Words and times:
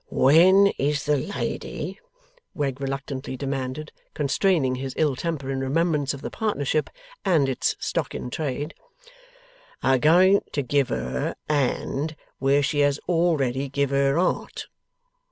'When 0.09 0.65
is 0.79 1.03
the 1.05 1.15
lady,' 1.15 1.99
Wegg 2.55 2.81
reluctantly 2.81 3.37
demanded, 3.37 3.91
constraining 4.15 4.73
his 4.73 4.95
ill 4.97 5.15
temper 5.15 5.51
in 5.51 5.59
remembrance 5.59 6.11
of 6.15 6.23
the 6.23 6.31
partnership 6.31 6.89
and 7.23 7.47
its 7.47 7.75
stock 7.79 8.15
in 8.15 8.31
trade, 8.31 8.73
'a 9.83 9.99
going 9.99 10.41
to 10.53 10.63
give 10.63 10.89
her 10.89 11.35
'and 11.47 12.15
where 12.39 12.63
she 12.63 12.79
has 12.79 12.97
already 13.07 13.69
given 13.69 13.99
her 13.99 14.17
'art? 14.17 14.65